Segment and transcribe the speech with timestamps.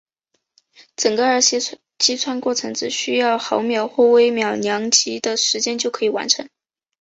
[0.95, 6.49] 整个二次击穿过程只需要毫秒或微秒量级的时间就可以完成。